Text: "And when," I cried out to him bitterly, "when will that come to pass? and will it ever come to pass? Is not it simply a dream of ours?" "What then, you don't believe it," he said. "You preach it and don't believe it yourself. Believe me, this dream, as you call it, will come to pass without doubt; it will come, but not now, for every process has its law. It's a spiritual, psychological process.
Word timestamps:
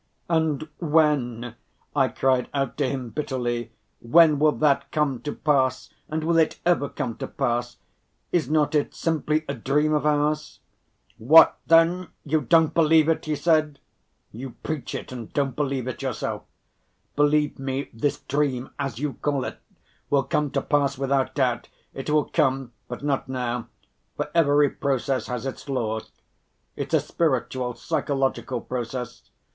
"And 0.27 0.67
when," 0.79 1.53
I 1.95 2.07
cried 2.07 2.49
out 2.55 2.75
to 2.77 2.89
him 2.89 3.11
bitterly, 3.11 3.71
"when 3.99 4.39
will 4.39 4.53
that 4.53 4.91
come 4.91 5.21
to 5.21 5.31
pass? 5.31 5.93
and 6.09 6.23
will 6.23 6.39
it 6.39 6.59
ever 6.65 6.89
come 6.89 7.17
to 7.17 7.27
pass? 7.27 7.77
Is 8.31 8.49
not 8.49 8.73
it 8.73 8.95
simply 8.95 9.45
a 9.47 9.53
dream 9.53 9.93
of 9.93 10.07
ours?" 10.07 10.59
"What 11.19 11.55
then, 11.67 12.07
you 12.23 12.41
don't 12.41 12.73
believe 12.73 13.09
it," 13.09 13.25
he 13.25 13.35
said. 13.35 13.77
"You 14.31 14.55
preach 14.63 14.95
it 14.95 15.11
and 15.11 15.31
don't 15.33 15.55
believe 15.55 15.87
it 15.87 16.01
yourself. 16.01 16.45
Believe 17.15 17.59
me, 17.59 17.91
this 17.93 18.21
dream, 18.21 18.71
as 18.79 18.97
you 18.97 19.13
call 19.21 19.43
it, 19.45 19.59
will 20.09 20.23
come 20.23 20.49
to 20.53 20.63
pass 20.63 20.97
without 20.97 21.35
doubt; 21.35 21.69
it 21.93 22.09
will 22.09 22.25
come, 22.25 22.71
but 22.87 23.03
not 23.03 23.29
now, 23.29 23.67
for 24.17 24.31
every 24.33 24.71
process 24.71 25.27
has 25.27 25.45
its 25.45 25.69
law. 25.69 25.99
It's 26.75 26.95
a 26.95 26.99
spiritual, 26.99 27.75
psychological 27.75 28.61
process. 28.61 29.29